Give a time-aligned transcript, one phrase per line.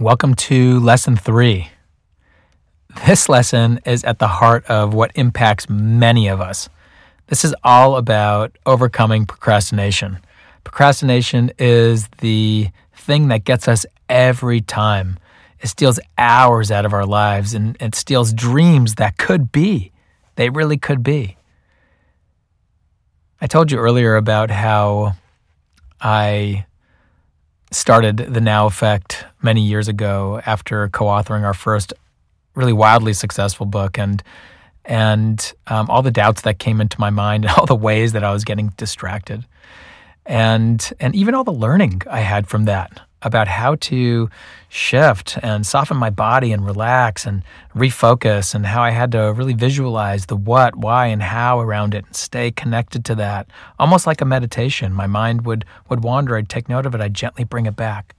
[0.00, 1.68] Welcome to lesson three.
[3.06, 6.68] This lesson is at the heart of what impacts many of us.
[7.28, 10.18] This is all about overcoming procrastination.
[10.64, 15.16] Procrastination is the thing that gets us every time.
[15.60, 19.92] It steals hours out of our lives and it steals dreams that could be.
[20.34, 21.36] They really could be.
[23.40, 25.12] I told you earlier about how
[26.00, 26.66] I
[27.74, 31.92] started the Now Effect many years ago after co-authoring our first
[32.54, 34.22] really wildly successful book, and
[34.84, 38.24] and um, all the doubts that came into my mind, and all the ways that
[38.24, 39.44] I was getting distracted,
[40.24, 44.28] and and even all the learning I had from that about how to
[44.68, 47.42] shift and soften my body and relax and
[47.74, 52.04] refocus, and how I had to really visualize the what, why, and how around it
[52.06, 53.48] and stay connected to that.
[53.78, 54.92] Almost like a meditation.
[54.92, 58.14] My mind would, would wander, I'd take note of it, I'd gently bring it back.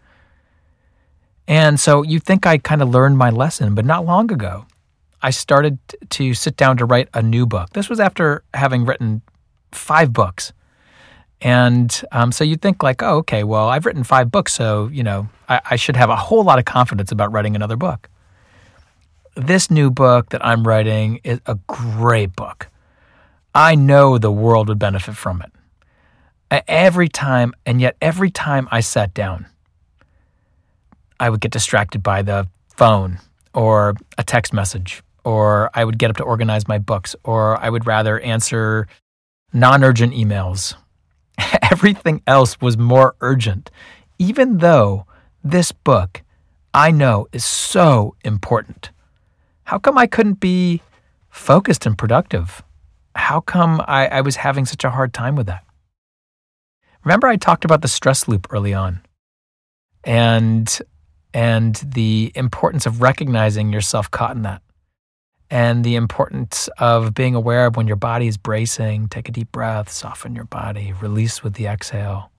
[1.47, 4.65] And so you think I kind of learned my lesson, but not long ago,
[5.21, 5.77] I started
[6.09, 7.71] to sit down to write a new book.
[7.71, 9.21] This was after having written
[9.71, 10.53] five books
[11.41, 15.03] and um, so you'd think like, oh, okay, well, I've written five books, so you
[15.03, 18.09] know I, I should have a whole lot of confidence about writing another book.
[19.35, 22.69] This new book that I'm writing is a great book.
[23.53, 25.51] I know the world would benefit from it.
[26.67, 29.45] Every time, and yet every time I sat down,
[31.19, 33.19] I would get distracted by the phone
[33.53, 37.69] or a text message, or I would get up to organize my books, or I
[37.69, 38.87] would rather answer
[39.51, 40.75] non urgent emails
[41.71, 43.71] everything else was more urgent,
[44.17, 45.05] even though
[45.43, 46.23] this book
[46.73, 48.91] I know is so important.
[49.65, 50.81] How come I couldn't be
[51.29, 52.63] focused and productive?
[53.15, 55.63] How come I, I was having such a hard time with that?
[57.03, 59.01] Remember, I talked about the stress loop early on
[60.03, 60.81] and,
[61.33, 64.61] and the importance of recognizing yourself caught in that
[65.49, 69.07] and the importance of being aware of when your body is bracing.
[69.07, 72.31] Take a deep breath, soften your body, release with the exhale.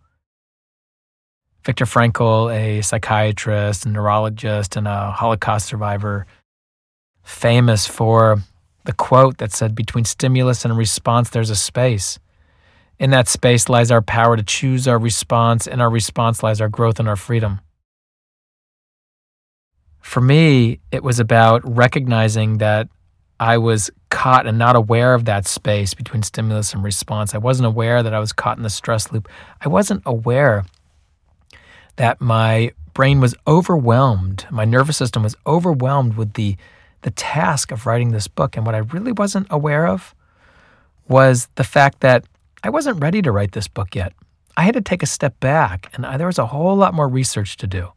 [1.64, 6.26] Viktor Frankl, a psychiatrist, a neurologist, and a Holocaust survivor,
[7.24, 8.38] famous for
[8.84, 12.18] the quote that said, Between stimulus and response, there's a space.
[12.98, 15.66] In that space lies our power to choose our response.
[15.66, 17.60] In our response lies our growth and our freedom.
[20.00, 22.88] For me, it was about recognizing that
[23.38, 27.34] I was caught and not aware of that space between stimulus and response.
[27.34, 29.28] I wasn't aware that I was caught in the stress loop.
[29.60, 30.64] I wasn't aware
[31.96, 36.56] that my brain was overwhelmed, my nervous system was overwhelmed with the
[37.02, 38.56] the task of writing this book.
[38.56, 40.14] And what I really wasn't aware of
[41.08, 42.24] was the fact that
[42.64, 44.12] I wasn't ready to write this book yet.
[44.56, 47.06] I had to take a step back, and I, there was a whole lot more
[47.06, 47.92] research to do.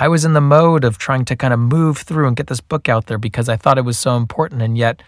[0.00, 2.62] I was in the mode of trying to kind of move through and get this
[2.62, 4.62] book out there because I thought it was so important.
[4.62, 5.02] And yet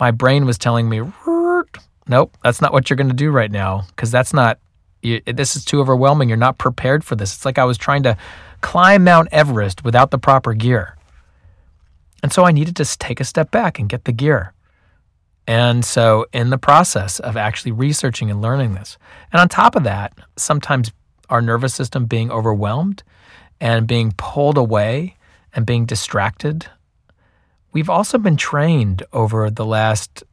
[0.00, 1.00] my brain was telling me,
[2.08, 4.58] nope, that's not what you're going to do right now because that's not,
[5.00, 6.28] you, this is too overwhelming.
[6.28, 7.36] You're not prepared for this.
[7.36, 8.16] It's like I was trying to
[8.62, 10.96] climb Mount Everest without the proper gear.
[12.20, 14.54] And so I needed to take a step back and get the gear.
[15.46, 18.96] And so, in the process of actually researching and learning this,
[19.32, 20.92] and on top of that, sometimes
[21.28, 23.02] our nervous system being overwhelmed
[23.62, 25.14] and being pulled away
[25.54, 26.66] and being distracted.
[27.72, 30.24] We've also been trained over the last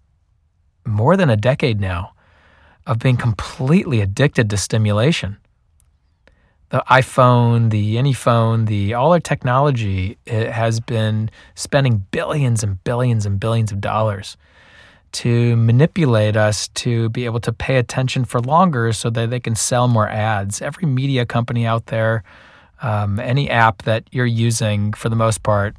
[0.83, 2.13] more than a decade now
[2.87, 5.37] of being completely addicted to stimulation.
[6.69, 13.27] The iPhone, the any phone, the all our technology has been spending billions and billions
[13.27, 14.37] and billions of dollars
[15.11, 19.55] to manipulate us to be able to pay attention for longer so that they can
[19.55, 20.63] sell more ads.
[20.63, 22.23] Every media company out there
[22.81, 25.75] um, any app that you're using for the most part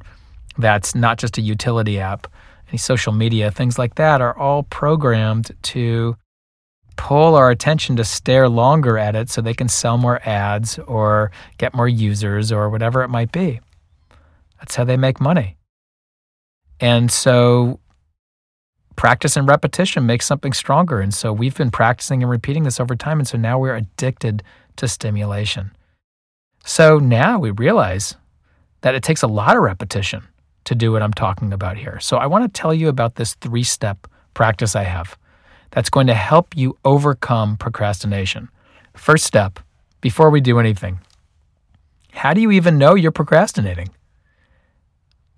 [0.58, 2.26] that's not just a utility app,
[2.68, 6.16] any social media, things like that are all programmed to
[6.96, 11.30] pull our attention to stare longer at it so they can sell more ads or
[11.56, 13.60] get more users or whatever it might be.
[14.58, 15.56] That's how they make money.
[16.78, 17.80] And so
[18.96, 21.00] practice and repetition makes something stronger.
[21.00, 23.18] And so we've been practicing and repeating this over time.
[23.18, 24.42] And so now we're addicted
[24.76, 25.70] to stimulation.
[26.64, 28.16] So now we realize
[28.82, 30.22] that it takes a lot of repetition
[30.64, 31.98] to do what I'm talking about here.
[32.00, 35.16] So I want to tell you about this three step practice I have
[35.70, 38.48] that's going to help you overcome procrastination.
[38.94, 39.60] First step,
[40.00, 41.00] before we do anything,
[42.12, 43.90] how do you even know you're procrastinating?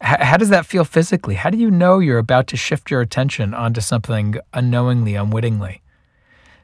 [0.01, 1.37] How does that feel physically?
[1.37, 5.82] How do you know you're about to shift your attention onto something unknowingly, unwittingly?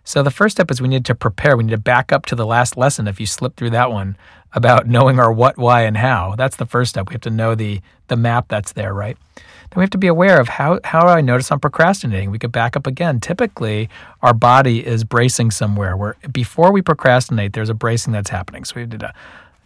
[0.08, 1.54] So the first step is we need to prepare.
[1.54, 4.16] We need to back up to the last lesson if you slip through that one
[4.54, 6.34] about knowing our what, why, and how.
[6.34, 7.10] That's the first step.
[7.10, 9.18] We have to know the the map that's there, right?
[9.36, 12.30] Then we have to be aware of how how I notice I'm procrastinating?
[12.30, 13.20] We could back up again.
[13.20, 13.90] Typically,
[14.22, 18.64] our body is bracing somewhere where before we procrastinate, there's a bracing that's happening.
[18.64, 19.12] So we need to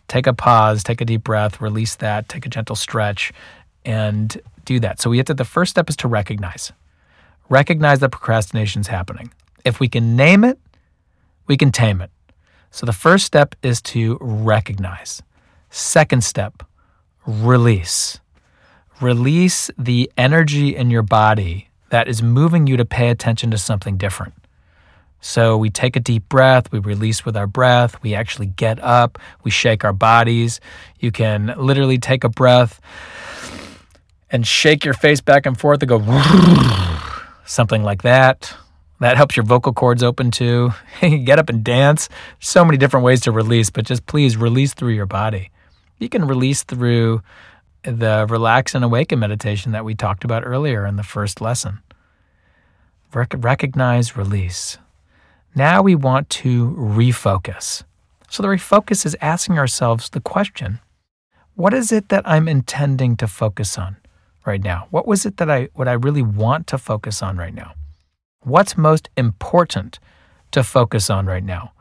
[0.09, 3.33] take a pause, take a deep breath, release that, take a gentle stretch,
[3.85, 5.01] and do that.
[5.01, 6.73] So we have to the first step is to recognize.
[7.49, 9.31] Recognize that procrastination is happening.
[9.65, 10.59] If we can name it,
[11.47, 12.11] we can tame it.
[12.71, 15.23] So the first step is to recognize.
[15.71, 16.63] Second step,
[17.27, 18.21] release.
[19.01, 23.97] Release the energy in your body that is moving you to pay attention to something
[23.97, 24.35] different.
[25.21, 29.19] So we take a deep breath, we release with our breath, we actually get up,
[29.45, 30.61] we shake our bodies.
[30.99, 32.81] You can literally take a breath
[34.31, 36.01] and shake your face back and forth and go
[37.45, 38.53] something like that.
[39.03, 40.71] That helps your vocal cords open too.
[41.01, 42.09] Get up and dance.
[42.39, 45.51] So many different ways to release, but just please release through your body.
[45.99, 47.21] You can release through
[47.83, 51.81] the relax and awaken meditation that we talked about earlier in the first lesson.
[53.13, 54.79] Rec- recognize, release.
[55.53, 57.83] Now we want to refocus.
[58.31, 60.79] So the refocus is asking ourselves the question
[61.57, 63.97] what is it that I'm intending to focus on
[64.47, 64.87] right now?
[64.91, 67.73] What was it that I what I really want to focus on right now?
[68.45, 70.01] What's most important
[70.51, 71.73] to focus on right now?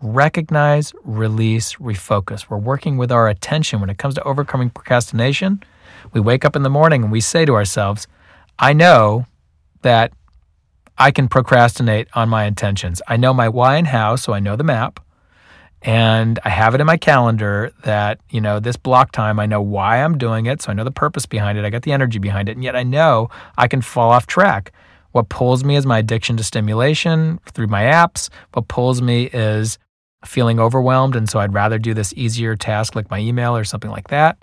[0.00, 2.48] Recognize, release, refocus.
[2.48, 5.62] We're working with our attention when it comes to overcoming procrastination.
[6.14, 8.06] We wake up in the morning and we say to ourselves,
[8.58, 9.26] I know
[9.82, 10.12] that
[10.96, 13.02] I can procrastinate on my intentions.
[13.06, 15.00] I know my why and how, so I know the map.
[15.82, 19.60] And I have it in my calendar that, you know, this block time, I know
[19.60, 20.62] why I'm doing it.
[20.62, 21.66] So I know the purpose behind it.
[21.66, 22.52] I got the energy behind it.
[22.52, 23.28] And yet I know
[23.58, 24.72] I can fall off track.
[25.12, 28.28] What pulls me is my addiction to stimulation through my apps.
[28.52, 29.78] What pulls me is
[30.24, 31.16] feeling overwhelmed.
[31.16, 34.38] And so I'd rather do this easier task like my email or something like that.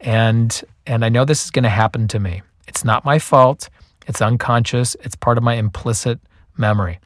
[0.00, 2.42] And and I know this is going to happen to me.
[2.68, 3.68] It's not my fault.
[4.06, 4.96] It's unconscious.
[5.00, 6.20] It's part of my implicit
[6.56, 7.00] memory.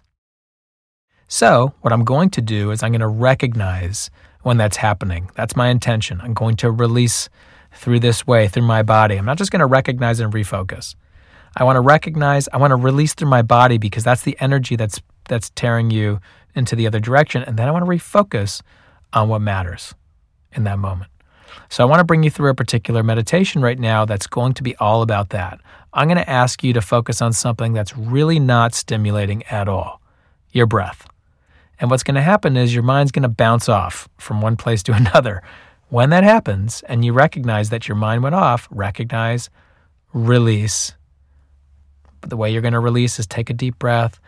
[1.29, 4.11] So, what I'm going to do is I'm going to recognize
[4.43, 5.31] when that's happening.
[5.37, 6.21] That's my intention.
[6.21, 7.29] I'm going to release
[7.73, 9.17] through this way, through my body.
[9.17, 10.97] I'm not just going to recognize and refocus.
[11.57, 14.77] I want to recognize, I want to release through my body because that's the energy
[14.77, 16.21] that's that's tearing you
[16.55, 18.63] into the other direction and then I want to refocus
[19.13, 19.95] on what matters
[20.53, 21.11] in that moment.
[21.69, 24.63] So I want to bring you through a particular meditation right now that's going to
[24.63, 25.61] be all about that.
[25.93, 30.01] I'm going to ask you to focus on something that's really not stimulating at all.
[30.53, 31.07] Your breath.
[31.79, 34.83] And what's going to happen is your mind's going to bounce off from one place
[34.85, 35.43] to another.
[35.89, 39.51] When that happens and you recognize that your mind went off, recognize,
[40.13, 40.93] release,
[42.21, 44.21] but the way you're going to release is take a deep breath,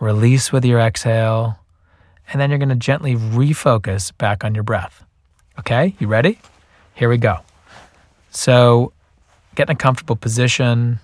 [0.00, 1.58] release with your exhale,
[2.32, 5.04] and then you're going to gently refocus back on your breath.
[5.58, 6.38] Okay, you ready?
[6.94, 7.38] Here we go.
[8.30, 8.92] So,
[9.54, 10.98] get in a comfortable position,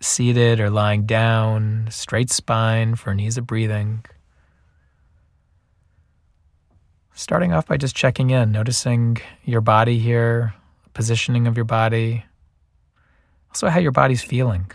[0.00, 4.04] seated or lying down, straight spine for an ease of breathing.
[7.14, 10.54] Starting off by just checking in, noticing your body here,
[10.94, 12.24] positioning of your body,
[13.50, 14.70] also how your body's feeling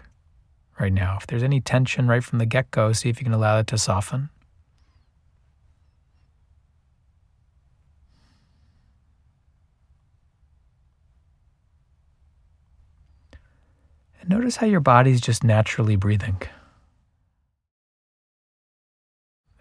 [0.79, 1.17] right now.
[1.19, 3.67] If there's any tension right from the get go, see if you can allow it
[3.67, 4.29] to soften.
[14.19, 16.41] And notice how your body's just naturally breathing.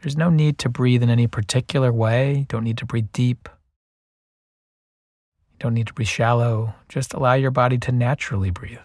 [0.02, 2.38] There's no need to breathe in any particular way.
[2.40, 3.48] You don't need to breathe deep.
[5.52, 6.74] You don't need to breathe shallow.
[6.90, 8.80] Just allow your body to naturally breathe.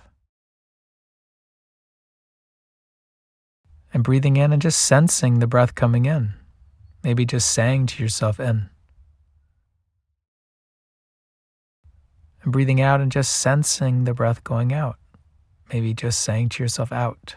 [3.93, 6.33] And breathing in and just sensing the breath coming in.
[7.03, 8.69] Maybe just saying to yourself in.
[12.43, 14.97] And breathing out and just sensing the breath going out.
[15.71, 17.35] Maybe just saying to yourself out.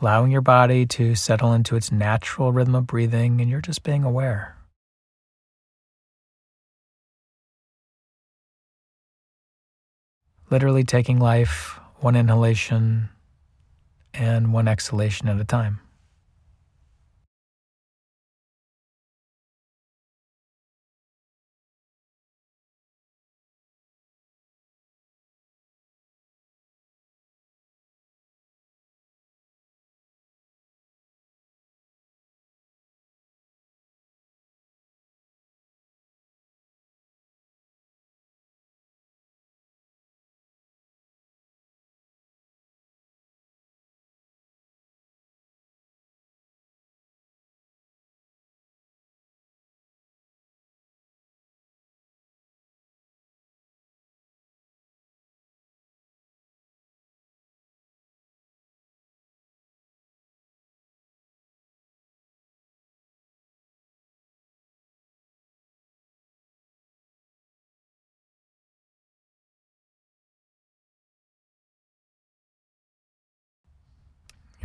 [0.00, 4.04] Allowing your body to settle into its natural rhythm of breathing, and you're just being
[4.04, 4.56] aware.
[10.50, 13.08] Literally taking life one inhalation
[14.12, 15.80] and one exhalation at a time.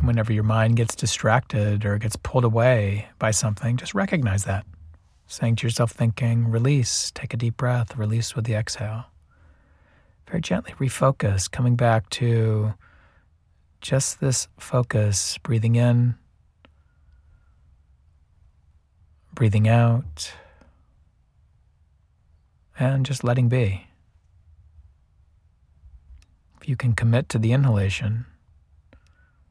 [0.00, 4.64] And whenever your mind gets distracted or gets pulled away by something, just recognize that.
[5.26, 9.04] Saying to yourself, thinking, release, take a deep breath, release with the exhale.
[10.26, 12.72] Very gently refocus, coming back to
[13.82, 16.14] just this focus, breathing in,
[19.34, 20.32] breathing out,
[22.78, 23.86] and just letting be.
[26.58, 28.24] If you can commit to the inhalation,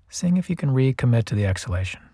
[0.10, 2.09] seeing if you can recommit to the exhalation.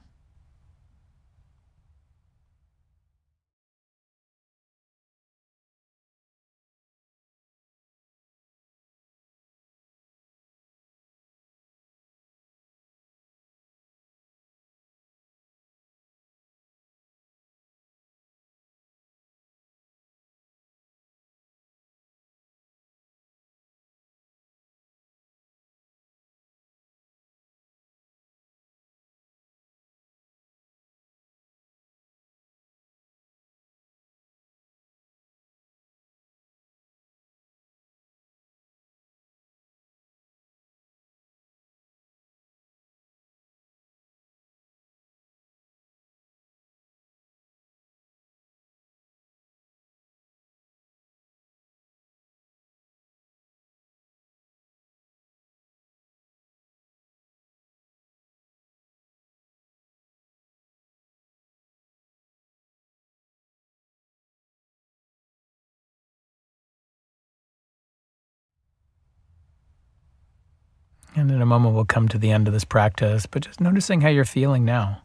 [71.16, 74.02] And in a moment, we'll come to the end of this practice, but just noticing
[74.02, 75.02] how you're feeling now.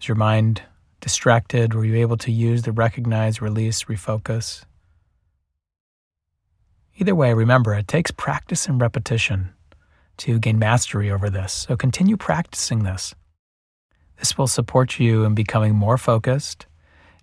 [0.00, 0.62] Is your mind
[1.00, 1.72] distracted?
[1.72, 4.64] Were you able to use the recognize, release, refocus?
[6.96, 9.50] Either way, remember, it takes practice and repetition
[10.16, 11.52] to gain mastery over this.
[11.52, 13.14] So continue practicing this.
[14.18, 16.66] This will support you in becoming more focused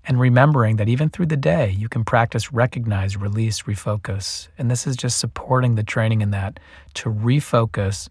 [0.08, 4.48] and remembering that even through the day, you can practice recognize, release, refocus.
[4.58, 6.60] And this is just supporting the training in that
[6.96, 8.10] to refocus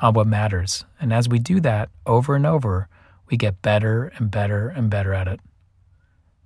[0.00, 0.84] on what matters.
[1.00, 2.88] And as we do that over and over,
[3.30, 5.40] we get better and better and better at it.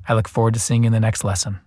[0.09, 1.61] I look forward to seeing you in the next lesson.